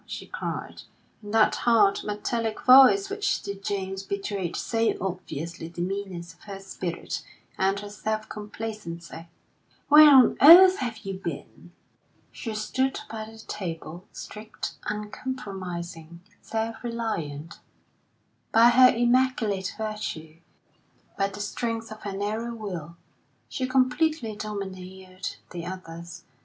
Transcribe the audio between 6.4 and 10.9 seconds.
her spirit and her self complacency. "Where on earth